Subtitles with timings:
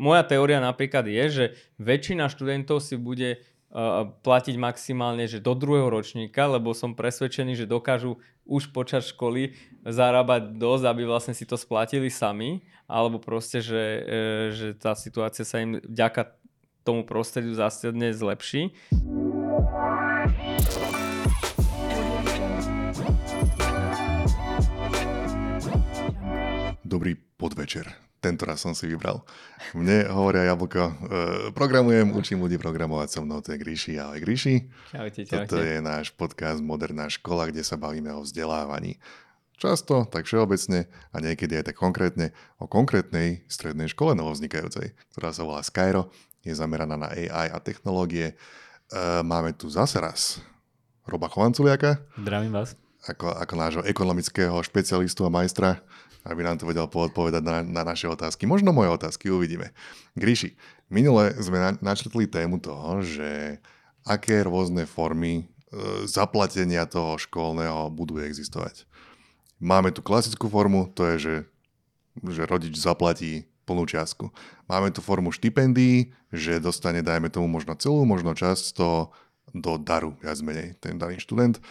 [0.00, 1.44] Moja teória napríklad je, že
[1.76, 7.68] väčšina študentov si bude uh, platiť maximálne že do druhého ročníka, lebo som presvedčený, že
[7.68, 8.16] dokážu
[8.48, 9.52] už počas školy
[9.84, 14.04] zarábať dosť, aby vlastne si to splatili sami, alebo proste, že, uh,
[14.56, 16.32] že tá situácia sa im vďaka
[16.80, 18.72] tomu prostrediu zásadne zlepší.
[26.88, 29.20] Dobrý podvečer tento raz som si vybral.
[29.76, 30.92] Mne hovoria Jablko, e,
[31.52, 34.00] programujem, učím ľudí programovať so mnou, to je Gríši.
[34.00, 34.64] Ahoj Gríši.
[34.88, 35.44] Čaute, čaute.
[35.44, 38.96] Toto je náš podcast Moderná škola, kde sa bavíme o vzdelávaní.
[39.60, 45.44] Často, tak všeobecne a niekedy aj tak konkrétne o konkrétnej strednej škole novovznikajúcej, ktorá sa
[45.44, 46.08] volá Skyro,
[46.40, 48.32] je zameraná na AI a technológie.
[48.32, 48.34] E,
[49.20, 50.40] máme tu zase raz
[51.04, 52.00] Roba Chovanculiaka.
[52.16, 52.72] Zdravím vás.
[53.04, 55.84] Ako, ako nášho ekonomického špecialistu a majstra
[56.24, 58.48] aby nám to vedel odpovedať na, na naše otázky.
[58.48, 59.76] Možno moje otázky, uvidíme.
[60.16, 60.56] Gríši,
[60.88, 63.60] minule sme na, načrtli tému toho, že
[64.04, 65.44] aké rôzne formy e,
[66.08, 68.88] zaplatenia toho školného budú existovať.
[69.60, 71.34] Máme tu klasickú formu, to je, že,
[72.20, 74.28] že rodič zaplatí plnú čiastku.
[74.68, 79.12] Máme tu formu štipendií, že dostane, dajme tomu, možno celú, možno časť toho
[79.54, 81.62] do daru, viac menej, ten daný študent.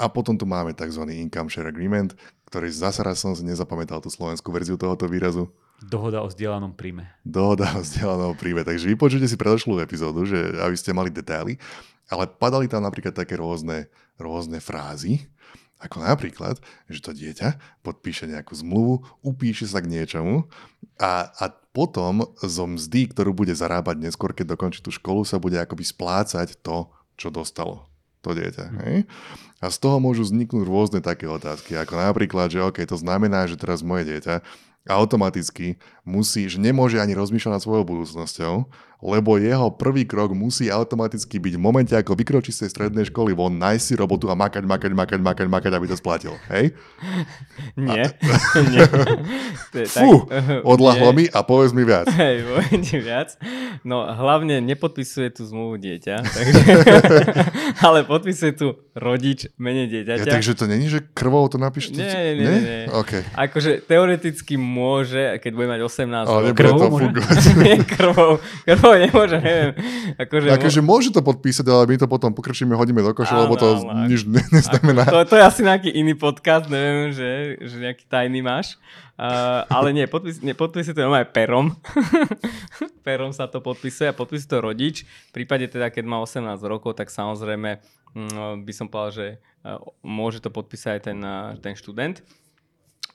[0.00, 1.04] A potom tu máme tzv.
[1.12, 2.16] income share agreement,
[2.50, 5.46] ktorý zase raz som si nezapamätal tú slovenskú verziu tohoto výrazu.
[5.80, 7.06] Dohoda o vzdielanom príjme.
[7.22, 8.66] Dohoda o vzdielanom príjme.
[8.66, 11.56] Takže vypočujte si predošlú epizódu, že aby ste mali detaily.
[12.10, 13.86] Ale padali tam napríklad také rôzne,
[14.18, 15.30] rôzne frázy,
[15.78, 16.58] ako napríklad,
[16.90, 20.50] že to dieťa podpíše nejakú zmluvu, upíše sa k niečomu
[21.00, 25.56] a, a potom zo mzdy, ktorú bude zarábať neskôr, keď dokončí tú školu, sa bude
[25.56, 27.89] akoby splácať to, čo dostalo
[28.20, 28.64] to dieťa.
[28.84, 28.96] Hej?
[29.60, 33.60] A z toho môžu vzniknúť rôzne také otázky, ako napríklad, že OK, to znamená, že
[33.60, 34.40] teraz moje dieťa
[34.88, 35.76] automaticky
[36.08, 38.64] musí, že nemôže ani rozmýšľať nad svojou budúcnosťou,
[39.00, 43.32] lebo jeho prvý krok musí automaticky byť v momente, ako vykročí z tej strednej školy
[43.32, 46.36] von, nájsť si robotu a makať, makať, makať, makať, makať, aby to splatil.
[46.52, 46.76] Hej?
[47.80, 48.12] Nie.
[48.12, 48.60] A...
[48.72, 48.84] Nie.
[50.00, 50.28] Fú,
[50.68, 52.12] odlahlo mi a povedz mi viac.
[52.12, 53.28] Hej, povedz mi viac.
[53.88, 56.60] No hlavne nepodpisuje tú zmluvu dieťa, takže...
[57.86, 60.28] ale podpisuje tu rodič mene dieťaťa.
[60.28, 61.96] Ja, takže to není, že krvou to napíšte?
[61.96, 62.44] Nie, nie, nie.
[62.44, 62.80] nie, nie.
[62.92, 63.24] Okay.
[63.32, 66.76] Akože teoreticky môže, keď bude mať 18 ale rokov.
[66.76, 67.08] to môže...
[67.96, 68.30] krvou,
[68.68, 69.72] krvou to nemôže, neviem.
[70.18, 73.78] Akože, akože môže to podpísať, ale my to potom pokrčíme, hodíme do koša, lebo to
[73.86, 75.06] áno, nič neznamená.
[75.06, 78.74] To, to je asi nejaký iný podcast, neviem, že, že nejaký tajný máš.
[79.20, 81.76] Uh, ale nie, podpis, nie, podpisuje to aj perom.
[83.06, 84.96] perom sa to podpisuje a podpisuje to rodič.
[85.28, 87.84] V prípade teda, keď má 18 rokov, tak samozrejme
[88.16, 92.24] mm, by som povedal, že uh, môže to podpísať aj ten, uh, ten študent.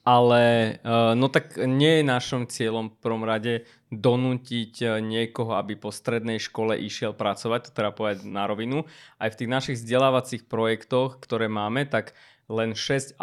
[0.06, 0.78] Ale
[1.18, 6.38] no tak nie je našom cieľom v prvom rade donútiť eh, niekoho, aby po strednej
[6.38, 8.84] škole išiel pracovať, to teda povedať na rovinu.
[9.18, 12.14] Aj v tých našich vzdelávacích projektoch, ktoré máme, tak
[12.46, 13.18] len 6,5%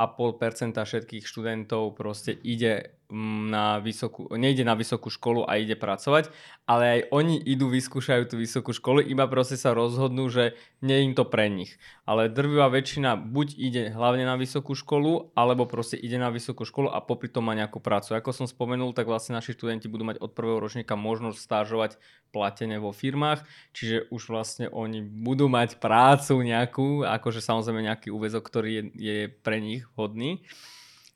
[0.74, 6.32] všetkých študentov proste ide na vysokú, nejde na vysokú školu a ide pracovať,
[6.64, 11.04] ale aj oni idú, vyskúšajú tú vysokú školu, iba proste sa rozhodnú, že nie je
[11.06, 11.76] im to pre nich.
[12.08, 16.88] Ale drvivá väčšina buď ide hlavne na vysokú školu, alebo proste ide na vysokú školu
[16.88, 18.16] a popri tom má nejakú prácu.
[18.16, 22.00] Ako som spomenul, tak vlastne naši študenti budú mať od prvého ročníka možnosť stážovať
[22.32, 23.44] platené vo firmách,
[23.76, 29.16] čiže už vlastne oni budú mať prácu nejakú, akože samozrejme nejaký úvezok, ktorý je, je
[29.28, 30.40] pre nich hodný.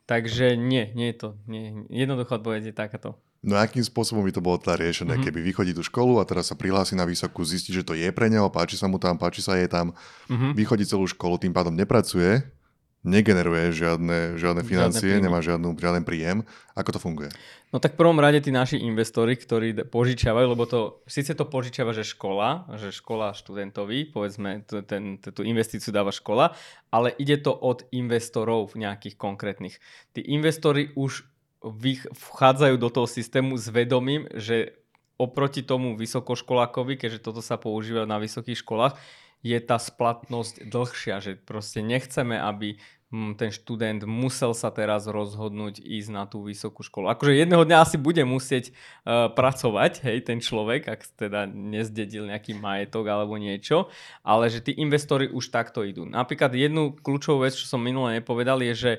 [0.06, 1.28] Takže nie, nie je to.
[1.50, 3.10] Nie, jednoducho odpoveď je takáto.
[3.46, 5.26] No akým spôsobom by to bolo teda riešené, mm-hmm.
[5.30, 8.26] keby vychodí tú školu a teraz sa prihlási na vysokú, zistí, že to je pre
[8.26, 9.94] neho, páči sa mu tam, páči sa jej tam,
[10.26, 10.50] mm-hmm.
[10.56, 12.42] vychodí celú školu, tým pádom nepracuje,
[13.06, 16.42] negeneruje žiadne, žiadne financie, žiadne nemá žiadnu, žiaden príjem.
[16.74, 17.30] Ako to funguje?
[17.70, 21.94] No tak v prvom rade tí naši investori, ktorí požičiavajú, lebo to, síce to požičiava,
[21.94, 26.58] že škola, že škola študentovi, povedzme, ten, tú investíciu dáva škola,
[26.90, 29.78] ale ide to od investorov nejakých konkrétnych.
[30.10, 31.24] Tí investori už
[32.12, 34.76] vchádzajú do toho systému s vedomím, že
[35.16, 38.94] oproti tomu vysokoškolákovi, keďže toto sa používa na vysokých školách,
[39.44, 42.80] je tá splatnosť dlhšia, že proste nechceme, aby
[43.10, 47.06] ten študent musel sa teraz rozhodnúť ísť na tú vysokú školu.
[47.14, 52.58] Akože jedného dňa asi bude musieť uh, pracovať, hej, ten človek, ak teda nezdedil nejaký
[52.58, 53.94] majetok alebo niečo,
[54.26, 56.02] ale že tí investori už takto idú.
[56.02, 58.92] Napríklad jednu kľúčovú vec, čo som minule nepovedal, je, že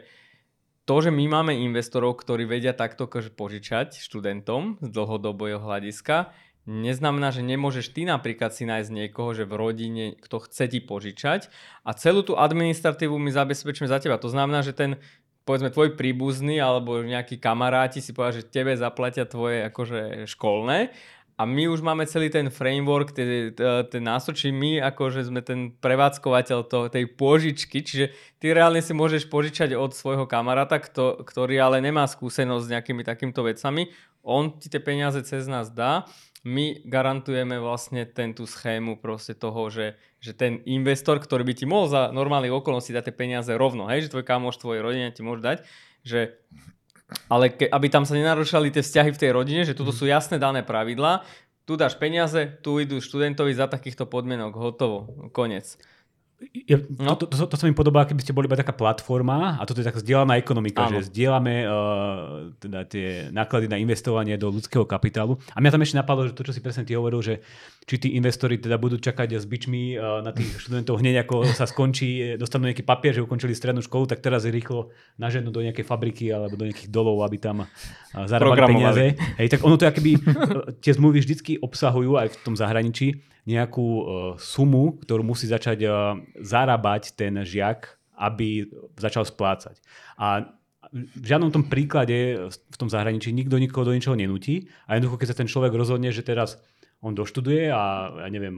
[0.88, 6.32] to, že my máme investorov, ktorí vedia takto požičať študentom z dlhodobého hľadiska,
[6.68, 11.48] neznamená, že nemôžeš ty napríklad si nájsť niekoho, že v rodine, kto chce ti požičať.
[11.88, 14.20] A celú tú administratívu my zabezpečíme za teba.
[14.20, 15.00] To znamená, že ten
[15.48, 20.92] povedzme tvoj príbuzný alebo nejakí kamaráti si povedia, že tebe zaplatia tvoje akože školné.
[21.38, 26.90] A my už máme celý ten framework, ten násočí my akože sme ten prevádzkovateľ to,
[26.90, 28.10] tej pôžičky, čiže
[28.42, 33.06] ty reálne si môžeš požičať od svojho kamaráta, kto, ktorý ale nemá skúsenosť s nejakými
[33.06, 33.94] takýmto vecami,
[34.26, 36.10] on ti tie peniaze cez nás dá,
[36.48, 41.66] my garantujeme vlastne ten tú schému proste toho, že, že ten investor, ktorý by ti
[41.68, 45.28] mohol za normálnych okolností dať tie peniaze rovno, hej, že tvoj kamoš, tvojej rodine ti
[45.28, 45.58] môže dať,
[46.08, 46.40] že
[47.28, 50.00] ale ke, aby tam sa nenarušali tie vzťahy v tej rodine, že toto mhm.
[50.00, 51.28] sú jasné dané pravidlá,
[51.68, 55.76] tu dáš peniaze, tu idú študentovi za takýchto podmienok, hotovo, konec.
[56.54, 57.18] Ja, no.
[57.18, 59.82] to, to, to, to sa mi podobá, keby ste boli iba taká platforma a toto
[59.82, 61.02] je taká zdieľaná ekonomika, Áno.
[61.02, 61.74] že zdieľame uh,
[62.62, 65.42] teda tie náklady na investovanie do ľudského kapitálu.
[65.56, 67.42] A mňa tam ešte napadlo, že to, čo si presne ty hovoril, že
[67.90, 71.66] či tí investori teda budú čakať s bičmi uh, na tých študentov hneď ako sa
[71.66, 75.90] skončí, dostanú nejaký papier, že ukončili strednú školu, tak teraz je rýchlo naženú do nejakej
[75.90, 77.68] fabriky alebo do nejakých dolov, aby tam uh,
[78.30, 79.18] zarábali peniaze.
[79.42, 83.88] Hej, tak ono to akoby, uh, tie zmluvy vždycky obsahujú aj v tom zahraničí nejakú
[83.88, 84.04] uh,
[84.36, 88.68] sumu, ktorú musí začať uh, zarábať ten žiak, aby
[89.00, 89.80] začal splácať.
[90.20, 90.52] A
[90.92, 95.28] v žiadnom tom príklade v tom zahraničí nikto nikoho do ničoho nenutí a jednoducho, keď
[95.32, 96.60] sa ten človek rozhodne, že teraz
[97.04, 98.58] on doštuduje a ja neviem,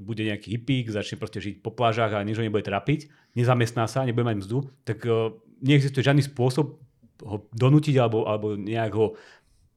[0.00, 4.08] bude nejaký hippík, začne proste žiť po plážach a nič ho nebude trapiť, nezamestná sa,
[4.08, 4.58] nebude mať mzdu,
[4.88, 5.04] tak
[5.60, 6.80] neexistuje žiadny spôsob
[7.22, 9.14] ho donútiť alebo, alebo nejak ho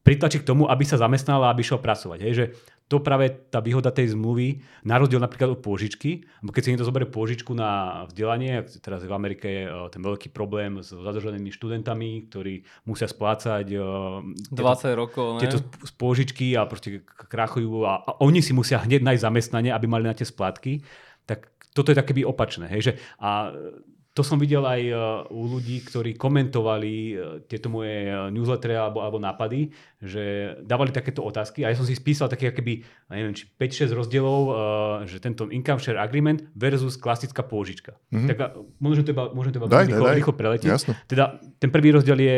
[0.06, 2.18] pritlačiť k tomu, aby sa zamestnal a aby šiel pracovať.
[2.22, 2.44] Hej, že
[2.86, 7.10] to práve tá výhoda tej zmluvy, na rozdiel napríklad od pôžičky, keď si niekto zoberie
[7.10, 12.62] pôžičku na vzdelanie, teraz v Amerike je eh, ten veľký problém s zadržanými študentami, ktorí
[12.86, 15.40] musia splácať 20 tieto, rokov, ne?
[15.42, 15.58] tieto
[15.98, 20.14] pôžičky a proste krachujú a, a oni si musia hneď nájsť zamestnanie, aby mali na
[20.14, 20.86] tie splátky,
[21.26, 22.70] tak toto je také opačné.
[22.72, 23.52] Hej, že, a
[24.16, 24.94] to som videl aj e,
[25.28, 27.14] u ľudí, ktorí komentovali e,
[27.44, 29.68] tieto moje e, newslettery alebo, alebo nápady,
[30.00, 32.80] že dávali takéto otázky a ja som si spísal také keby,
[33.12, 34.40] neviem, či 5-6 rozdielov,
[35.04, 38.00] že tento income share agreement versus klasická pôžička.
[38.08, 38.28] Mm-hmm.
[38.32, 38.36] Tak
[38.80, 40.72] môžem to iba, môžem to iba daj, rýchlo, daj, rýchlo preletieť.
[40.72, 40.92] Jasne.
[41.04, 42.36] Teda ten prvý rozdiel je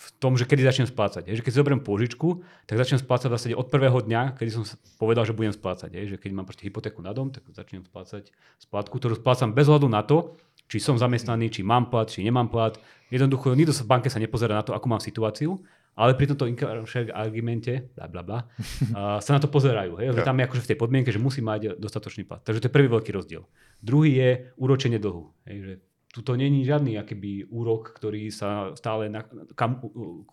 [0.00, 1.28] v tom, že kedy začnem splácať.
[1.28, 4.64] Je, že keď zoberiem pôžičku, tak začnem splácať vlastne od prvého dňa, kedy som
[4.96, 5.92] povedal, že budem splácať.
[5.92, 9.68] Je, že keď mám proste hypotéku na dom, tak začnem splácať splátku, ktorú splácam bez
[9.68, 10.40] hľadu na to,
[10.70, 12.78] či som zamestnaný, či mám plat, či nemám plat.
[13.10, 15.58] Jednoducho, nikto sa v banke sa nepozerá na to, akú mám situáciu,
[15.98, 18.40] ale pri tomto income share argumente, bla, bla, bla,
[19.24, 19.98] sa na to pozerajú.
[19.98, 20.14] Hej?
[20.14, 20.22] Ja.
[20.22, 22.38] Tam je akože v tej podmienke, že musí mať dostatočný plat.
[22.46, 23.42] Takže to je prvý veľký rozdiel.
[23.82, 24.30] Druhý je
[24.62, 25.34] úročenie dlhu.
[25.50, 25.56] Hej?
[25.58, 25.72] Že
[26.10, 29.26] tuto není žiadny akýby úrok, ktorý sa stále na,
[29.58, 29.78] kam,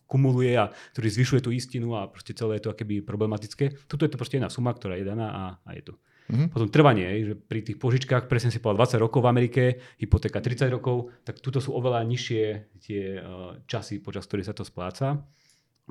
[0.10, 3.90] kumuluje a ktorý zvyšuje tú istinu a proste celé je to akéby problematické.
[3.90, 5.94] Tuto je to proste jedna suma, ktorá je daná a, a je to.
[6.28, 6.48] Mm-hmm.
[6.52, 9.64] Potom trvanie, že pri tých požičkách, presne si povedal 20 rokov v Amerike,
[9.96, 12.44] hypotéka 30 rokov, tak tuto sú oveľa nižšie
[12.84, 15.24] tie uh, časy, počas ktorých sa to spláca.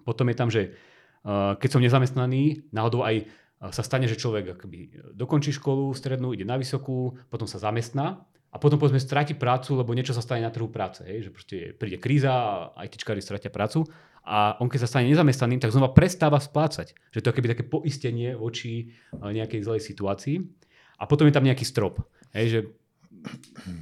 [0.04, 0.76] Potom je tam, že
[1.24, 6.36] uh, keď som nezamestnaný, náhodou aj uh, sa stane, že človek akoby dokončí školu strednú,
[6.36, 8.20] ide na vysokú, potom sa zamestná
[8.52, 11.04] a potom povedzme stráti prácu, lebo niečo sa stane na trhu práce.
[11.04, 13.88] Hej, že príde kríza a aj tičkári stratia prácu
[14.26, 16.98] a on keď sa stane nezamestnaným, tak znova prestáva splácať.
[17.14, 20.42] Že to je keby také poistenie voči eh, nejakej zlej situácii.
[20.98, 22.02] A potom je tam nejaký strop.
[22.34, 22.60] Hej, že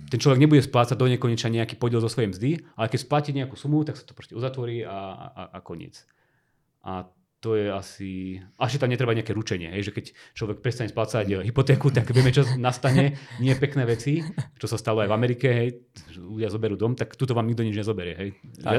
[0.09, 3.57] ten človek nebude splácať do nekonečna nejaký podiel zo svojej mzdy, ale keď splatí nejakú
[3.57, 4.99] sumu, tak sa to proste uzatvorí a,
[5.33, 6.05] a, a koniec.
[6.85, 7.09] A
[7.45, 8.41] to je asi...
[8.57, 12.33] Až tam netreba nejaké ručenie, hej, že keď človek prestane splácať eh, hypotéku, tak vieme,
[12.33, 13.21] čo nastane.
[13.45, 14.25] Nie pekné veci,
[14.57, 15.69] čo sa stalo aj v Amerike, hej,
[16.17, 18.15] ľudia zoberú dom, tak tuto vám nikto nič nezoberie.
[18.17, 18.29] Hej.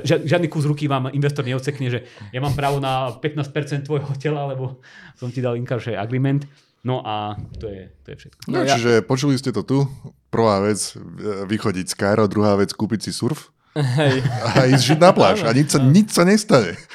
[0.02, 4.50] Ži, žiadny kus ruky vám investor neocekne, že ja mám právo na 15% tvojho tela,
[4.50, 4.82] lebo
[5.14, 6.50] som ti dal inkaršie agreement.
[6.82, 8.40] No a to je, to je všetko.
[8.50, 9.86] No, no čiže počuli ste to tu.
[10.34, 13.54] Prvá vec, eh, vychodiť z Cairo, druhá vec, kúpiť si surf.
[13.76, 14.24] Hej.
[14.56, 16.80] A ísť žiť na pláž a nič sa, nič sa nestane.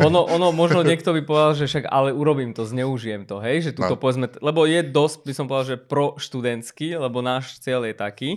[0.00, 3.76] Ono, ono, možno niekto by povedal, že však ale urobím to, zneužijem to, hej, že
[3.76, 4.00] tuto no.
[4.00, 8.30] povedzme, lebo je dosť, by som povedal, že pro študentský, lebo náš cieľ je taký,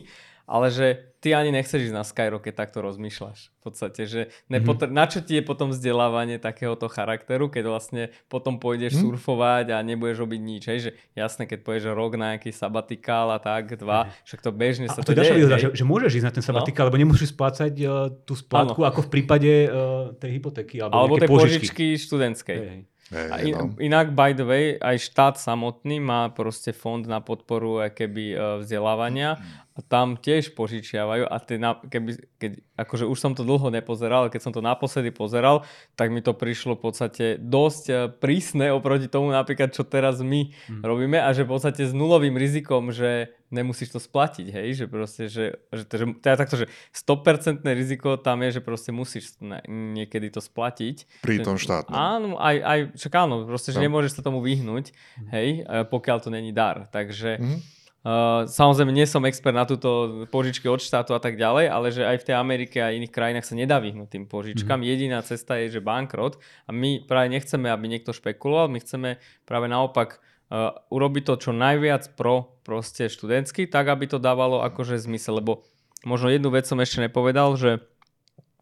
[0.48, 0.88] ale že
[1.20, 3.52] ty ani nechceš ísť na Skyro, keď takto rozmýšľaš.
[3.52, 4.96] V podstate, že nepotr- mm-hmm.
[4.96, 9.04] na čo ti je potom vzdelávanie takéhoto charakteru, keď vlastne potom pôjdeš mm-hmm.
[9.12, 10.64] surfovať a nebudeš robiť nič.
[10.72, 10.80] Hej?
[10.88, 14.24] Že jasné, keď pôjdeš rok na nejaký sabatikál a tak, dva, mm-hmm.
[14.24, 15.36] však to bežne sa a to, to deje.
[15.36, 16.96] Že, že môžeš ísť na ten sabatikál, no?
[16.96, 18.88] lebo nemusíš splácať uh, tú splátku ano.
[18.88, 22.56] ako v prípade uh, tej hypotéky alebo, alebo tej požičky študentskej.
[22.56, 22.82] Hej.
[23.08, 23.72] Hey, a in, no.
[23.80, 29.40] Inak, by the way, aj štát samotný má proste fond na podporu keby e, vzdelávania
[29.78, 31.56] a tam tiež požičiavajú a tie,
[31.88, 35.64] keby, keď, akože už som to dlho nepozeral, ale keď som to naposledy pozeral,
[35.96, 40.52] tak mi to prišlo v podstate dosť e, prísne oproti tomu napríklad, čo teraz my
[40.52, 40.84] hmm.
[40.84, 45.24] robíme a že v podstate s nulovým rizikom, že nemusíš to splatiť, hej, že proste,
[45.32, 50.28] že, že, to, že teda takto, že 100% riziko tam je, že proste musíš niekedy
[50.32, 51.24] to splatiť.
[51.24, 51.96] Pri tom štátnom.
[51.96, 53.88] Áno, aj, aj čak áno, proste, že no.
[53.88, 54.92] nemôžeš sa tomu vyhnúť,
[55.32, 57.78] hej, pokiaľ to není dar, takže mm-hmm.
[58.08, 62.08] Uh, samozrejme, nie som expert na túto požičky od štátu a tak ďalej, ale že
[62.08, 64.80] aj v tej Amerike a iných krajinách sa nedá vyhnúť tým požičkám.
[64.80, 64.94] Mm-hmm.
[64.96, 69.68] Jediná cesta je, že bankrot a my práve nechceme, aby niekto špekuloval, my chceme práve
[69.68, 75.40] naopak uh, urobiť to čo najviac pro proste študentsky, tak aby to dávalo akože zmysel,
[75.40, 75.64] lebo
[76.04, 77.84] možno jednu vec som ešte nepovedal, že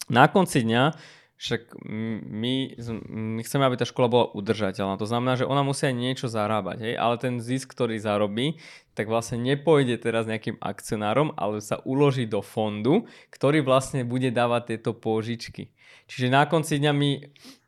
[0.09, 0.93] na konci dňa
[1.35, 1.83] však
[2.31, 2.79] my,
[3.35, 4.95] my chceme, aby tá škola bola udržateľná.
[4.95, 6.93] To znamená, že ona musí aj niečo zarábať, hej?
[6.95, 8.55] ale ten zisk, ktorý zarobí,
[8.95, 13.03] tak vlastne nepôjde teraz nejakým akcionárom, ale sa uloží do fondu,
[13.35, 15.75] ktorý vlastne bude dávať tieto pôžičky.
[16.07, 17.11] Čiže na konci dňa my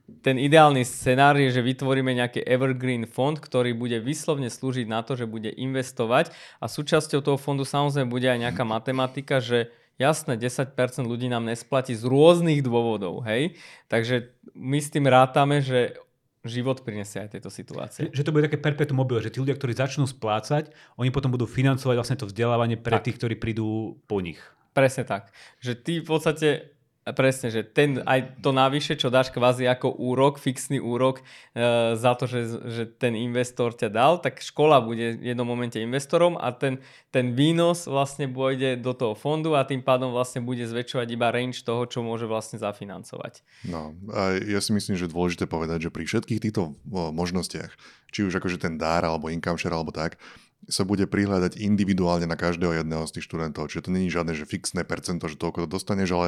[0.08, 5.20] ten ideálny scenár je, že vytvoríme nejaký evergreen fond, ktorý bude vyslovne slúžiť na to,
[5.20, 6.32] že bude investovať
[6.64, 10.78] a súčasťou toho fondu samozrejme bude aj nejaká matematika, že Jasné, 10%
[11.10, 13.58] ľudí nám nesplatí z rôznych dôvodov, hej?
[13.90, 15.98] Takže my s tým rátame, že
[16.46, 18.14] život prinesie aj tieto situácie.
[18.14, 20.70] Že to bude také perpetuum mobile, že tí ľudia, ktorí začnú splácať,
[21.02, 23.10] oni potom budú financovať vlastne to vzdelávanie pre tak.
[23.10, 24.38] tých, ktorí prídu po nich.
[24.78, 25.34] Presne tak.
[25.66, 26.77] Že ty v podstate
[27.16, 31.24] Presne, že ten, aj to navyše, čo dáš kvázi ako úrok, fixný úrok
[31.56, 35.80] e, za to, že, že ten investor ťa dal, tak škola bude v jednom momente
[35.80, 36.84] investorom a ten,
[37.14, 41.64] ten výnos vlastne pôjde do toho fondu a tým pádom vlastne bude zväčšovať iba range
[41.64, 43.46] toho, čo môže vlastne zafinancovať.
[43.64, 47.72] No a ja si myslím, že je dôležité povedať, že pri všetkých týchto možnostiach,
[48.12, 50.20] či už akože ten dár alebo income share alebo tak,
[50.68, 53.72] sa bude prihľadať individuálne na každého jedného z tých študentov.
[53.72, 56.28] Čiže to není žiadne že fixné percento, že toľko to dostaneš, ale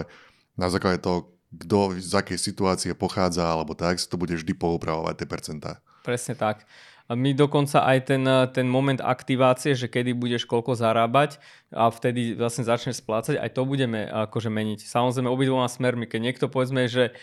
[0.59, 5.23] na základe toho, kto z akej situácie pochádza alebo tak, sa to bude vždy poupravovať
[5.23, 5.71] tie percentá.
[6.03, 6.67] Presne tak.
[7.09, 8.21] My dokonca aj ten,
[8.53, 11.41] ten moment aktivácie, že kedy budeš koľko zarábať
[11.73, 14.85] a vtedy vlastne začneš splácať, aj to budeme akože meniť.
[14.85, 16.05] Samozrejme obidvoma smermi.
[16.05, 17.17] Keď niekto povedzme, že,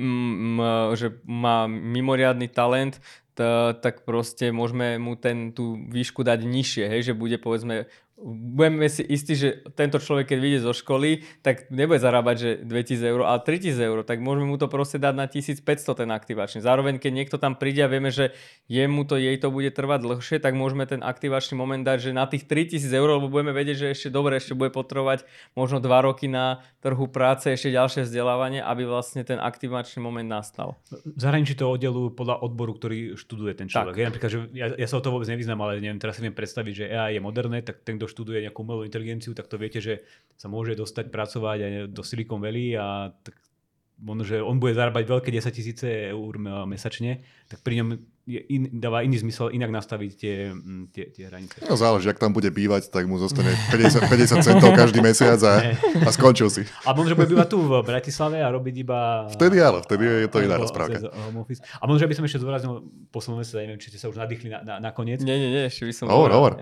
[0.00, 3.04] mm, že má mimoriadný talent,
[3.36, 7.92] tak proste môžeme mu ten, tú výšku dať nižšie, hej, že bude povedzme
[8.22, 13.12] budeme si istí, že tento človek, keď vyjde zo školy, tak nebude zarábať, že 2000
[13.12, 15.64] eur, ale 3000 eur, tak môžeme mu to proste dať na 1500
[15.96, 16.58] ten aktivačný.
[16.62, 18.36] Zároveň, keď niekto tam príde a vieme, že
[18.70, 22.28] jemu to, jej to bude trvať dlhšie, tak môžeme ten aktivačný moment dať, že na
[22.28, 25.26] tých 3000 eur, lebo budeme vedieť, že ešte dobre, ešte bude potrebovať
[25.58, 30.78] možno 2 roky na trhu práce, ešte ďalšie vzdelávanie, aby vlastne ten aktivačný moment nastal.
[30.90, 33.94] V zahraničí to oddelujú podľa odboru, ktorý študuje ten človek.
[33.98, 36.34] Ja, napríklad, že ja, ja sa o to vôbec nevyznám, ale neviem, teraz si viem
[36.34, 39.78] predstaviť, že AI je moderné, tak ten, kto študuje nejakú umelú inteligenciu, tak to viete,
[39.78, 40.02] že
[40.34, 43.38] sa môže dostať pracovať aj do Silicon Valley a tak
[44.02, 46.34] možno, že on bude zarábať veľké 10 tisíce eur
[46.66, 47.88] mesačne, tak pri ňom
[48.22, 50.54] je in, dáva iný zmysel inak nastaviť tie,
[50.94, 51.58] tie, tie hranice.
[51.66, 55.74] No záleží, ak tam bude bývať, tak mu zostane 50, 50 centov každý mesiac a,
[56.02, 56.62] a skončil si.
[56.86, 59.26] A možno, že bude bývať tu v Bratislave a robiť iba...
[59.34, 61.10] Vtedy áno, vtedy je to iná rozprávka.
[61.10, 64.54] A možno, že by som ešte zdôraznil, poslednú mesiac, neviem, či ste sa už nadýchli
[64.54, 65.18] na, na, na koniec.
[65.22, 66.06] Nie, nie, nie, ešte by som...
[66.06, 66.52] Hovor, hovor.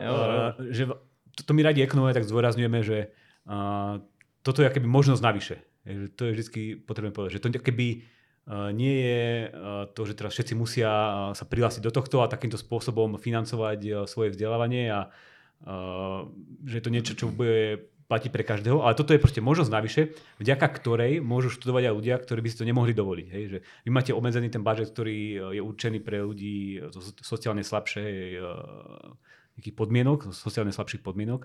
[0.73, 0.97] Že
[1.41, 3.17] to, to my radi ekonomie tak zdôrazňujeme, že
[3.49, 4.05] uh,
[4.45, 5.57] toto je akoby možnosť navyše.
[6.21, 8.05] To je vždy potrebné povedať, že to keby
[8.77, 9.25] nie je
[9.95, 10.91] to, že teraz všetci musia
[11.33, 15.01] sa prihlásiť do tohto a takýmto spôsobom financovať svoje vzdelávanie a
[16.65, 20.03] že je to niečo, čo bude platiť pre každého, ale toto je proste možnosť navyše,
[20.43, 23.27] vďaka ktorej môžu študovať aj ľudia, ktorí by si to nemohli dovoliť.
[23.31, 23.45] Hej?
[23.47, 25.19] Že vy máte obmedzený ten budget, ktorý
[25.55, 26.83] je určený pre ľudí
[27.23, 28.43] sociálne slabšej
[29.61, 31.45] nejakých podmienok, sociálne slabších podmienok.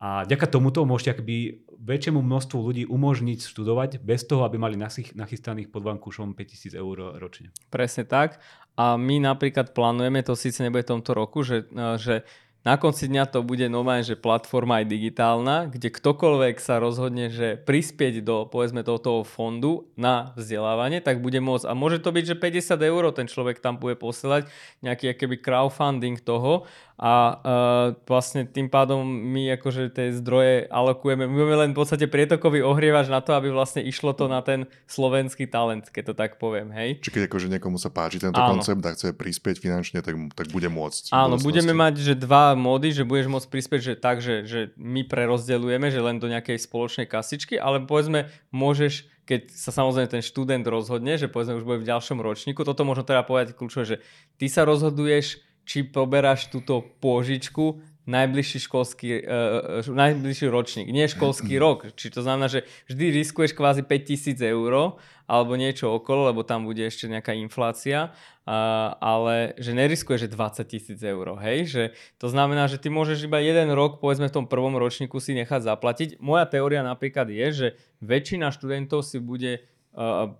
[0.00, 4.80] A vďaka tomuto môžete akoby väčšiemu množstvu ľudí umožniť študovať bez toho, aby mali
[5.12, 7.52] nachystaných pod vankúšom 5000 eur ročne.
[7.68, 8.40] Presne tak.
[8.80, 11.68] A my napríklad plánujeme, to síce nebude v tomto roku, že,
[12.00, 12.24] že
[12.60, 17.56] na konci dňa to bude normálne, že platforma aj digitálna, kde ktokoľvek sa rozhodne, že
[17.56, 21.64] prispieť do, povedzme, toho fondu na vzdelávanie, tak bude môcť.
[21.64, 24.52] A môže to byť, že 50 eur ten človek tam bude posielať,
[24.84, 26.68] nejaký akéby crowdfunding toho
[27.00, 31.24] a uh, vlastne tým pádom my akože tie zdroje alokujeme.
[31.24, 34.68] My máme len v podstate prietokový ohrievač na to, aby vlastne išlo to na ten
[34.84, 37.00] slovenský talent, keď to tak poviem, hej.
[37.00, 38.60] Čiže keď akože niekomu sa páči tento Áno.
[38.60, 41.08] koncept a chce prispieť finančne, tak, tak bude môcť.
[41.16, 45.00] Áno, budeme mať že dva módy, že budeš môcť prispieť, že tak, že, že my
[45.08, 50.66] prerozdeľujeme, že len do nejakej spoločnej kasičky, ale povedzme, môžeš keď sa samozrejme ten študent
[50.66, 53.96] rozhodne, že povedzme už bude v ďalšom ročníku, toto možno teda povedať kľúčové, že
[54.42, 55.38] ty sa rozhoduješ,
[55.70, 57.78] či poberáš túto pôžičku
[58.10, 61.94] najbližší školský, uh, najbližší ročník, nie školský rok.
[61.94, 64.98] Či to znamená, že vždy riskuješ kvázi 5000 eur
[65.30, 70.66] alebo niečo okolo, lebo tam bude ešte nejaká inflácia, uh, ale že neriskuješ, že 20
[70.66, 71.70] tisíc eur, hej?
[71.70, 71.82] Že
[72.18, 75.70] to znamená, že ty môžeš iba jeden rok, povedzme v tom prvom ročníku si nechať
[75.70, 76.08] zaplatiť.
[76.18, 77.68] Moja teória napríklad je, že
[78.02, 79.62] väčšina študentov si bude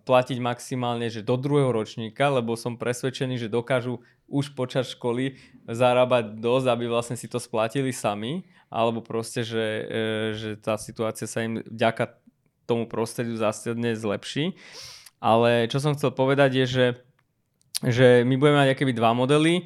[0.06, 3.98] platiť maximálne, že do druhého ročníka, lebo som presvedčený, že dokážu
[4.30, 9.84] už počas školy zarábať dosť, aby vlastne si to splatili sami, alebo proste, že, e,
[10.38, 12.14] že tá situácia sa im vďaka
[12.70, 14.54] tomu prostrediu zásadne zlepší.
[15.18, 16.86] Ale čo som chcel povedať je, že,
[17.82, 19.62] že my budeme mať dva modely, e,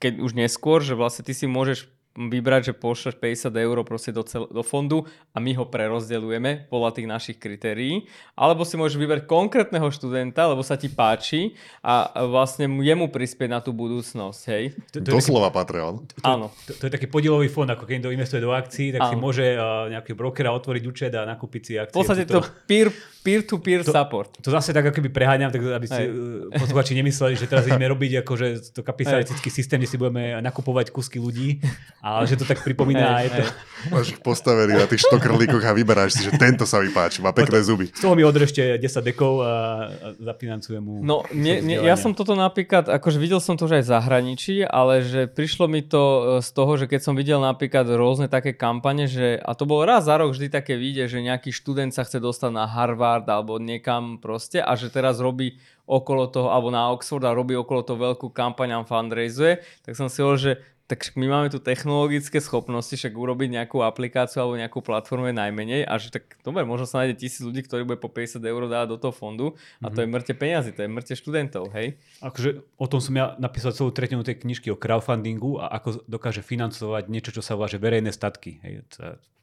[0.00, 4.26] keď už neskôr, že vlastne ty si môžeš vybrať, že pošleš 50 eur proste do,
[4.26, 8.10] cel- do fondu a my ho prerozdeľujeme podľa tých našich kritérií.
[8.34, 11.54] Alebo si môžeš vybrať konkrétneho študenta, lebo sa ti páči
[11.86, 14.40] a vlastne jemu prispieť na tú budúcnosť.
[14.50, 14.64] Hej.
[14.90, 15.94] To, to Doslova taký, Patreon.
[16.26, 16.50] Áno.
[16.66, 19.10] To, to, je taký podielový fond, ako keď niekto investuje do akcií, tak Áno.
[19.14, 21.94] si môže uh, nejaký brokera otvoriť účet a nakúpiť si akcie.
[21.94, 22.90] V podstate to, to peer,
[23.28, 24.32] peer-to-peer to, support.
[24.40, 27.84] To zase tak ako keby preháňam, tak aby si uh, posluchači nemysleli, že teraz ideme
[27.92, 31.60] robiť akože to kapitalistický systém, kde si budeme nakupovať kusky ľudí
[31.98, 33.42] ale že to tak pripomína aj to.
[33.90, 37.34] Máš ich postavený na tých štokrlíkoch a vyberáš si, že tento sa mi páči, má
[37.34, 37.90] pekné zuby.
[37.90, 39.90] Z toho mi odrešte 10 dekov a,
[40.22, 41.02] zafinancujem mu.
[41.02, 44.54] No, nie, nie, ja som toto napríklad, akože videl som to už aj v zahraničí,
[44.62, 46.02] ale že prišlo mi to
[46.38, 49.82] e, z toho, že keď som videl napríklad rôzne také kampane, že, a to bolo
[49.82, 53.58] raz za rok vždy také vidie, že nejaký študent sa chce dostať na Harvard alebo
[53.58, 55.58] niekam proste a že teraz robí
[55.88, 60.12] okolo toho, alebo na Oxford a robí okolo toho veľkú kampaň a fundraizuje, tak som
[60.12, 60.52] si hovoril, že
[60.88, 65.80] tak my máme tu technologické schopnosti, však urobiť nejakú aplikáciu alebo nejakú platformu je najmenej
[65.84, 68.96] a že tak dobre, možno sa nájde tisíc ľudí, ktorí bude po 50 eur dávať
[68.96, 69.92] do toho fondu a mm-hmm.
[69.92, 70.12] to je mhm.
[70.16, 72.00] mŕte peniazy, to je mŕte študentov, hej?
[72.24, 76.40] Akože o tom som ja napísal celú tretinu tej knižky o crowdfundingu a ako dokáže
[76.40, 78.64] financovať niečo, čo sa volá že verejné statky.
[78.64, 78.88] Hej?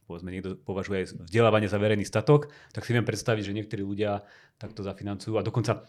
[0.06, 4.22] povedzme niekto považuje aj vzdelávanie za verejný statok, tak si viem predstaviť, že niektorí ľudia
[4.54, 5.82] takto zafinancujú a dokonca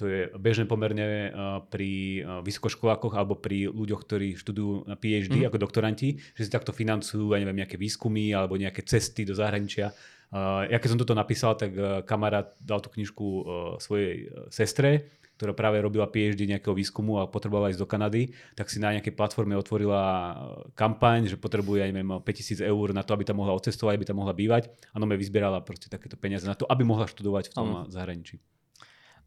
[0.00, 1.30] to je bežné pomerne eh,
[1.68, 5.46] pri eh, vysokoškolákoch alebo pri ľuďoch, ktorí študujú na PhD mm.
[5.52, 9.92] ako doktoranti, že si takto financujú, ja neviem, nejaké výskumy alebo nejaké cesty do zahraničia.
[9.92, 11.76] Eh, ja keď som toto napísal, tak
[12.08, 13.28] kamarát dal tú knižku
[13.76, 18.76] svojej sestre, ktorá práve robila PhD nejakého výskumu a potrebovala ísť do Kanady, tak si
[18.76, 20.36] na nejakej platforme otvorila
[20.76, 24.20] kampaň, že potrebuje, ja neviem, 5000 eur na to, aby tam mohla odcestovať, aby tam
[24.20, 24.68] mohla bývať.
[24.92, 27.88] A no vyzbierala proste takéto peniaze na to, aby mohla študovať v tom um.
[27.88, 28.36] zahraničí.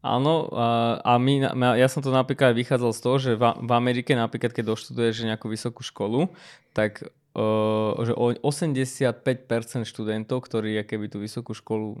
[0.04, 0.52] Áno,
[1.00, 5.24] a my, ja som to napríklad vychádzal z toho, že v, Amerike napríklad, keď doštuduješ
[5.24, 6.28] nejakú vysokú školu,
[6.76, 7.08] tak
[8.04, 11.98] že 85% študentov, ktorí keby tú vysokú školu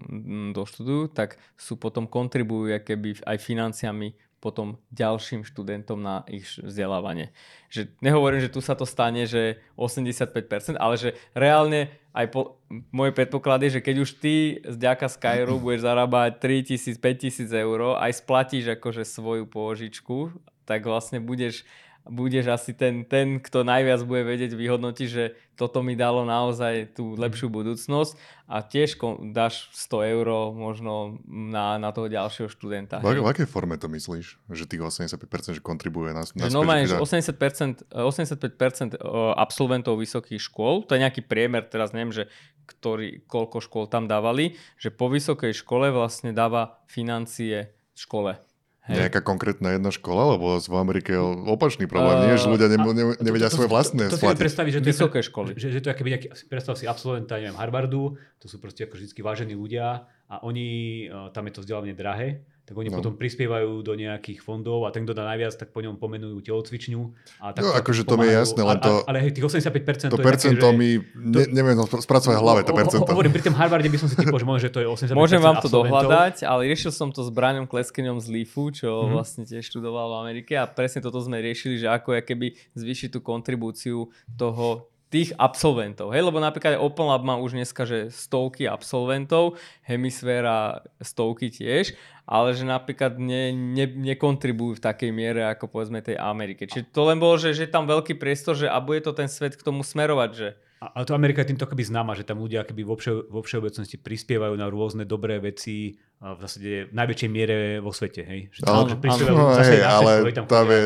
[0.54, 7.32] doštudujú, tak sú potom kontribujú keby aj financiami potom ďalším študentom na ich vzdelávanie.
[7.72, 12.60] Že nehovorím, že tu sa to stane, že 85%, ale že reálne aj po,
[12.92, 17.96] môj predpoklad je, že keď už ty z ďaka Skyru budeš zarábať 3000, 5000 eur,
[17.96, 20.30] aj splatíš akože svoju pôžičku,
[20.68, 21.64] tak vlastne budeš
[22.04, 25.24] budeš asi ten, ten, kto najviac bude vedieť vyhodnotiť, že
[25.56, 28.12] toto mi dalo naozaj tú lepšiu budúcnosť
[28.44, 29.00] a tiež
[29.32, 33.00] dáš 100 eur možno na, na toho ďalšieho študenta.
[33.00, 34.36] V, v akej forme to myslíš?
[34.52, 39.00] Že tých 85% že kontribuje na, na No máš 80%, 85%
[39.40, 42.28] absolventov vysokých škôl, to je nejaký priemer, teraz neviem, že
[42.68, 48.36] ktorý, koľko škôl tam dávali, že po vysokej škole vlastne dáva financie škole.
[48.84, 49.00] Hej.
[49.00, 52.76] Nejaká konkrétna jedna škola, lebo v Amerike je opačný problém, uh, nie, že ľudia ne,
[52.76, 55.28] ne, nevedia to, to, svoje vlastné To, to, to si predstaviť, že to Vysoké je,
[55.32, 55.50] školy.
[55.56, 59.20] Že, že to je nejaký, predstav si absolventa, neviem, Harvardu, to sú proste ako vždy
[59.24, 62.96] vážení ľudia a oni, tam je to vzdelávanie drahé, tak oni no.
[62.96, 67.00] potom prispievajú do nejakých fondov a ten, kto dá najviac, tak po ňom pomenujú telocvičňu.
[67.44, 69.04] A tak no, akože to mi je jasné, len to...
[69.04, 72.72] Ale, ale tých 85% to, to percento také, mi ne, neviem spracovať v hlave, to
[72.72, 73.04] percento.
[73.12, 75.40] Hovorím, pri tom Harvarde by som si typoval, že možno, že to je 85% Môžem
[75.44, 79.12] vám to dohľadať, ale riešil som to s Braňom Kleskeňom z LIFu, čo mm-hmm.
[79.12, 83.20] vlastne tiež študoval v Amerike a presne toto sme riešili, že ako keby zvýšiť tú
[83.20, 84.08] kontribúciu
[84.40, 86.10] toho tých absolventov.
[86.10, 89.54] Hej, lebo napríklad Open Lab má už dneska, že stovky absolventov,
[89.86, 91.94] hemisféra stovky tiež,
[92.26, 96.66] ale že napríklad ne, ne, nekontribujú v takej miere ako povedzme tej Amerike.
[96.66, 99.54] Čiže to len bolo, že, že tam veľký priestor, že a bude to ten svet
[99.54, 100.48] k tomu smerovať, že
[100.84, 103.96] ale to Amerika je týmto keby známa, že tam ľudia keby vo, vše, vo všeobecnosti
[103.96, 108.20] prispievajú na rôzne dobré veci v zásade v najväčšej miere vo svete.
[108.20, 108.52] Hej?
[108.52, 110.82] Že ale, že prispievajú ale, hej, ale tam, tam je,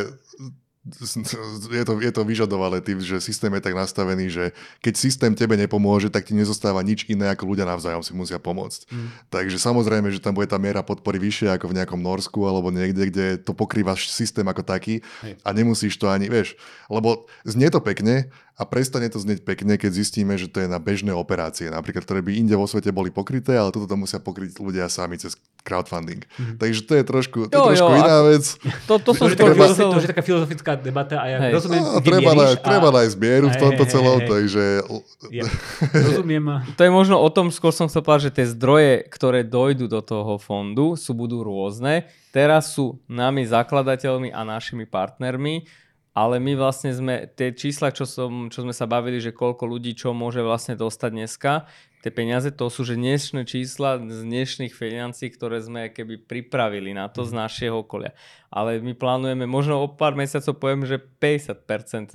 [1.69, 4.45] je to, je to vyžadované tým, že systém je tak nastavený, že
[4.81, 8.89] keď systém tebe nepomôže, tak ti nezostáva nič iné, ako ľudia navzájom si musia pomôcť.
[8.89, 9.09] Mm.
[9.29, 13.11] Takže samozrejme, že tam bude tá miera podpory vyššia ako v nejakom Norsku alebo niekde,
[13.11, 15.37] kde to pokrýva systém ako taký Hej.
[15.45, 16.57] a nemusíš to ani, vieš,
[16.89, 20.83] lebo znie to pekne, a prestane to znieť pekne, keď zistíme, že to je na
[20.83, 24.59] bežné operácie, napríklad, ktoré by inde vo svete boli pokryté, ale toto to musia pokryť
[24.59, 26.27] ľudia sami cez crowdfunding.
[26.27, 26.59] Mm-hmm.
[26.59, 28.45] Takže to je trošku, to jo, je trošku jo, iná vec.
[28.91, 29.71] To, to, som to, treba...
[29.71, 31.55] to, to je taká filozofická debata a ja hej.
[31.55, 32.59] rozumiem, no, treba, na, a...
[32.59, 34.31] treba nájsť mieru v tomto hej, celom, hej, hej.
[34.35, 34.65] takže...
[35.31, 35.45] Ja,
[36.11, 36.45] rozumiem.
[36.75, 40.03] to je možno o tom, skôr som chcel povedať, že tie zdroje, ktoré dojdú do
[40.03, 42.11] toho fondu, sú budú rôzne.
[42.35, 45.87] Teraz sú nami zakladateľmi a našimi partnermi
[46.19, 49.95] ale my vlastne sme, tie čísla, čo, som, čo sme sa bavili, že koľko ľudí
[49.95, 51.53] čo môže vlastne dostať dneska,
[52.03, 57.07] tie peniaze, to sú že dnešné čísla z dnešných financí, ktoré sme keby pripravili na
[57.07, 57.39] to z mhm.
[57.39, 58.19] našeho okolia.
[58.51, 61.55] Ale my plánujeme, možno o pár mesiacov poviem, že 50%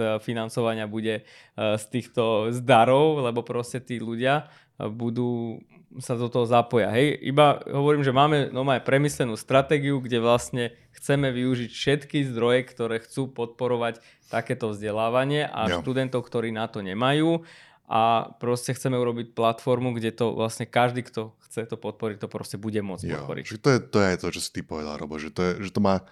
[0.03, 5.61] eh, financovania bude eh, z týchto zdarov, lebo proste tí ľudia budú
[6.01, 6.89] sa do toho zapoja.
[6.89, 12.65] Hej, iba hovorím, že máme no, aj premyslenú stratégiu, kde vlastne chceme využiť všetky zdroje,
[12.65, 14.01] ktoré chcú podporovať
[14.33, 15.85] takéto vzdelávanie a jo.
[15.85, 17.45] študentov, ktorí na to nemajú
[17.85, 22.57] a proste chceme urobiť platformu, kde to vlastne každý, kto chce to podporiť, to proste
[22.57, 23.43] bude môcť jo, podporiť.
[23.45, 25.71] Že to, je, to je to, čo si ty povedal, Robo, že to, je, že
[25.75, 26.03] to má e,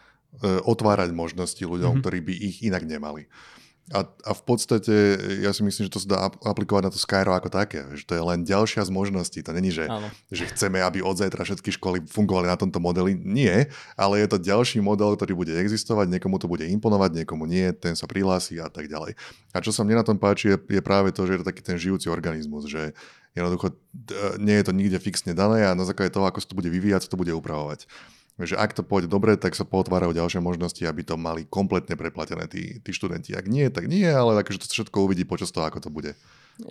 [0.62, 2.04] otvárať možnosti ľuďom, mm-hmm.
[2.04, 3.26] ktorí by ich inak nemali.
[3.92, 4.94] A, a v podstate
[5.44, 6.18] ja si myslím, že to sa dá
[6.48, 7.84] aplikovať na to Skyro ako také.
[7.92, 9.44] Že to je len ďalšia z možností.
[9.44, 9.90] To není, že,
[10.32, 13.20] že chceme, aby od zajtra všetky školy fungovali na tomto modeli.
[13.20, 13.68] Nie,
[14.00, 18.00] ale je to ďalší model, ktorý bude existovať, niekomu to bude imponovať, niekomu nie, ten
[18.00, 19.20] sa prihlási a tak ďalej.
[19.52, 21.60] A čo sa mne na tom páči, je, je práve to, že je to taký
[21.60, 22.96] ten žijúci organizmus, že
[23.36, 23.76] jednoducho
[24.40, 27.08] nie je to nikde fixne dané a na základe toho, ako sa to bude vyvíjať,
[27.08, 27.88] sa to bude upravovať
[28.46, 32.46] že ak to pôjde dobre, tak sa potvárajú ďalšie možnosti, aby to mali kompletne preplatené
[32.48, 33.34] tí, tí študenti.
[33.34, 36.12] Ak nie, tak nie, ale takže to všetko uvidí počas toho, ako to bude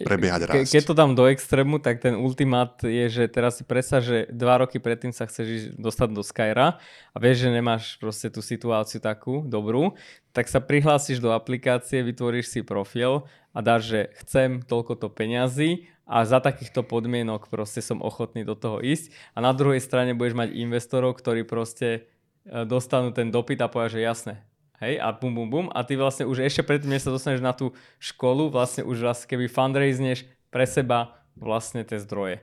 [0.05, 0.55] prebiehať raz.
[0.55, 4.29] Ke, keď to dám do extrému, tak ten ultimát je, že teraz si predstav, že
[4.31, 6.79] dva roky predtým sa chceš dostať do Skyra
[7.11, 9.97] a vieš, že nemáš proste tú situáciu takú dobrú,
[10.31, 15.91] tak sa prihlásiš do aplikácie, vytvoríš si profil a dáš, že chcem toľko to peňazí
[16.11, 19.15] a za takýchto podmienok proste som ochotný do toho ísť.
[19.39, 22.11] A na druhej strane budeš mať investorov, ktorí proste
[22.43, 24.35] e, dostanú ten dopyt a povedia, že jasné,
[24.83, 25.67] hej, a bum, bum, bum.
[25.71, 27.71] A ty vlastne už ešte predtým, než sa dostaneš na tú
[28.03, 32.43] školu, vlastne už vlastne keby fundraiseneš pre seba vlastne tie zdroje.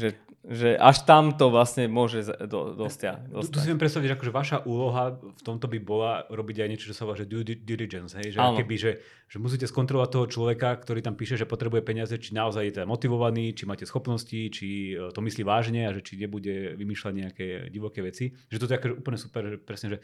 [0.00, 3.54] Že že až tam to vlastne môže do, dostia, dostať.
[3.54, 6.90] Tu si viem predstaviť, že akože vaša úloha v tomto by bola robiť aj niečo,
[6.90, 8.34] čo sa volá, že due diligence, hej?
[8.34, 8.98] Že, keby, že,
[9.30, 12.90] že musíte skontrolovať toho človeka, ktorý tam píše, že potrebuje peniaze, či naozaj je teda
[12.90, 17.46] motivovaný, či máte schopnosti, či e, to myslí vážne a že či nebude vymýšľať nejaké
[17.70, 18.34] divoké veci.
[18.50, 19.98] Že to je akože úplne super, že presne, že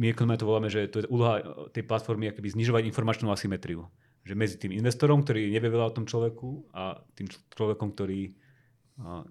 [0.00, 1.42] my ekonomia to voláme, že to je úloha e,
[1.76, 3.84] tej platformy akoby znižovať informačnú asymetriu.
[4.24, 8.45] Že medzi tým investorom, ktorý nevie veľa o tom človeku a tým človekom, ktorý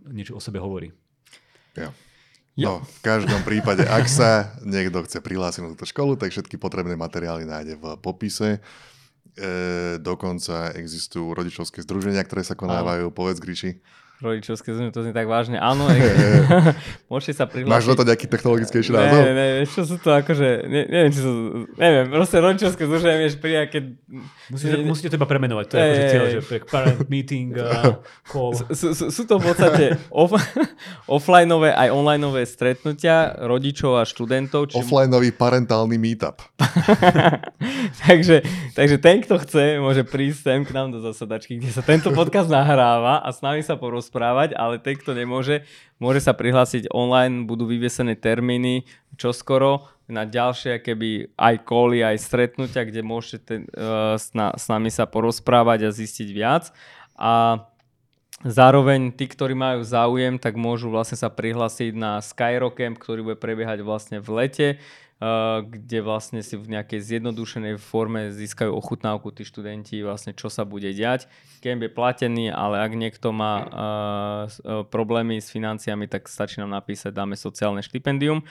[0.09, 0.93] niečo o sebe hovorí.
[1.75, 1.91] Ja.
[2.55, 6.95] No, v každom prípade, ak sa niekto chce prihlásiť na túto školu, tak všetky potrebné
[6.95, 8.63] materiály nájde v popise.
[9.35, 13.11] E, dokonca existujú rodičovské združenia, ktoré sa konávajú.
[13.11, 13.83] Povedz, Gríši
[14.23, 15.59] rodičovské zmeny, to znie tak vážne.
[15.59, 15.91] Áno,
[17.11, 17.71] môžete sa prihlásiť.
[17.71, 19.19] Máš na to nejaký technologickejší názov?
[19.19, 21.33] Ne, ne, čo sú to akože, ne, neviem, či sú,
[21.75, 23.83] neviem, proste rodičovské združenie vieš prijať, keď...
[24.55, 27.99] Musíte, ne, musíte teba premenovať, to je akože cieľ, že pre parent meeting, uh,
[28.31, 28.55] call.
[29.11, 30.31] Sú to v podstate off,
[31.11, 34.71] offlineové aj onlineové stretnutia rodičov a študentov.
[34.71, 34.79] Či...
[34.79, 36.39] Offlineový parentálny meetup.
[38.07, 42.15] takže, takže ten, kto chce, môže prísť sem k nám do zasadačky, kde sa tento
[42.15, 45.65] podcast nahráva a s nami sa porozprávať rozprávať, ale ten, kto nemôže,
[45.97, 48.85] môže sa prihlásiť online, budú vyviesené termíny
[49.17, 54.93] čoskoro na ďalšie keby aj koly, aj stretnutia, kde môžete uh, s, na, s nami
[54.93, 56.69] sa porozprávať a zistiť viac.
[57.17, 57.65] A
[58.45, 63.81] zároveň tí, ktorí majú záujem, tak môžu vlastne sa prihlásiť na Skyrocamp, ktorý bude prebiehať
[63.81, 64.67] vlastne v lete
[65.63, 70.91] kde vlastne si v nejakej zjednodušenej forme získajú ochutnávku tí študenti, vlastne čo sa bude
[70.91, 71.31] diať.
[71.63, 77.15] Camp je platený, ale ak niekto má uh, problémy s financiami, tak stačí nám napísať,
[77.15, 78.43] dáme sociálne štipendium.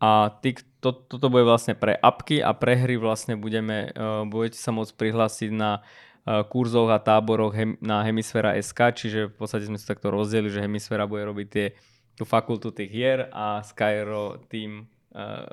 [0.00, 3.90] A ty, to, toto bude vlastne pre apky a pre hry vlastne budeme,
[4.30, 5.82] budete sa môcť prihlásiť na
[6.46, 11.10] kurzoch a táboroch na Hemisféra SK, čiže v podstate sme si takto rozdelili, že Hemisféra
[11.10, 11.66] bude robiť tie,
[12.14, 14.86] tú fakultu tých hier a Skyro tým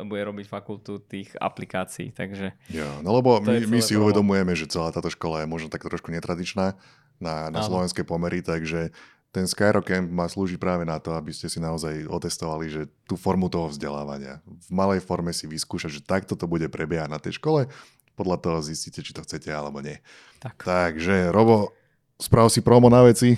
[0.05, 2.13] bude robiť fakultu tých aplikácií.
[2.13, 5.81] Takže jo, no lebo my, my si uvedomujeme, že celá táto škola je možno tak
[5.81, 6.77] trošku netradičná
[7.17, 8.93] na, na slovenské pomery, takže
[9.35, 13.51] ten Skyrocamp má slúži práve na to, aby ste si naozaj otestovali, že tú formu
[13.51, 17.67] toho vzdelávania v malej forme si vyskúšať, že takto to bude prebiehať na tej škole.
[18.15, 19.99] podľa toho zistíte, či to chcete alebo nie.
[20.39, 20.63] Tak.
[20.63, 21.75] Takže, Robo,
[22.15, 23.35] sprav si promo na veci.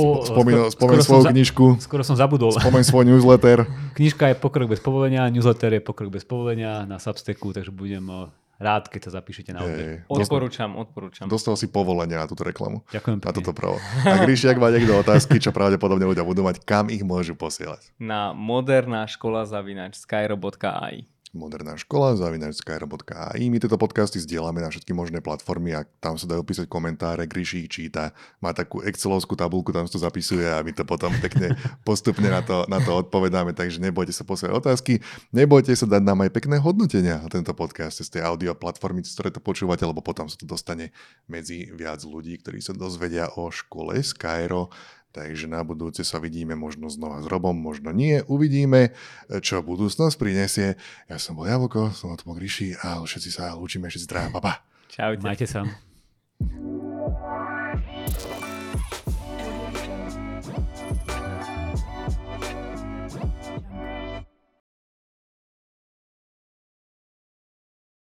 [0.00, 2.50] O, som svoju za- knižku, Skoro som zabudol.
[2.50, 3.68] spomeň svoj newsletter.
[3.96, 8.28] Knižka je Pokrok bez povolenia, newsletter je Pokrok bez povolenia na Substacku, takže budem eh,
[8.58, 9.84] rád, keď sa zapíšete na odber.
[9.86, 11.24] Hej, Odporúčam, odporúčam.
[11.26, 12.84] Dostal si povolenie na túto reklamu.
[12.88, 13.36] Ďakujem Na pekne.
[13.38, 13.76] toto pravo.
[14.02, 17.88] Ak Ríši, ak má niekto otázky, čo pravdepodobne ľudia budú mať, kam ich môžu posielať?
[17.96, 21.08] Na moderná škola zavinač skyro.ai.
[21.30, 23.46] Moderná škola, zavinačskyro.ai.
[23.54, 27.70] My tieto podcasty zdieľame na všetky možné platformy a tam sa dajú písať komentáre, Gríši
[27.70, 28.10] číta,
[28.42, 31.54] má takú excelovskú tabulku, tam sa to zapisuje a my to potom pekne
[31.86, 34.98] postupne na to, na to odpovedáme, takže nebojte sa posielať otázky,
[35.30, 39.14] nebojte sa dať nám aj pekné hodnotenia na tento podcast z tej audio platformy, cez
[39.14, 40.90] ktoré to počúvate, lebo potom sa to dostane
[41.30, 44.74] medzi viac ľudí, ktorí sa dozvedia o škole Skyro.
[45.10, 48.22] Takže na budúce sa vidíme možno znova s Robom, možno nie.
[48.30, 48.94] Uvidíme,
[49.42, 50.78] čo budúcnosť prinesie.
[51.10, 54.62] Ja som bol Jablko, som od Ríši a všetci sa lúčime, všetci traja, papa.
[54.86, 55.26] Čaute.
[55.26, 55.66] Majte sa.